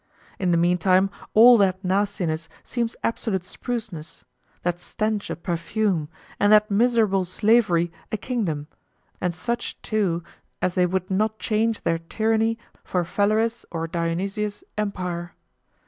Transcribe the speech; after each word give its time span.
In 0.39 0.49
the 0.49 0.57
meantime 0.57 1.11
all 1.35 1.59
that 1.59 1.83
nastiness 1.85 2.49
seems 2.63 2.95
absolute 3.03 3.43
spruceness, 3.43 4.25
that 4.63 4.79
stench 4.79 5.29
a 5.29 5.35
perfume, 5.35 6.09
and 6.39 6.51
that 6.51 6.71
miserable 6.71 7.23
slavery 7.23 7.91
a 8.11 8.17
kingdom, 8.17 8.65
and 9.21 9.35
such 9.35 9.79
too 9.83 10.23
as 10.59 10.73
they 10.73 10.87
would 10.87 11.11
not 11.11 11.37
change 11.37 11.81
their 11.83 11.99
tyranny 11.99 12.57
for 12.83 13.03
Phalaris' 13.05 13.63
or 13.69 13.85
Dionysius' 13.85 14.63
empire. 14.75 15.33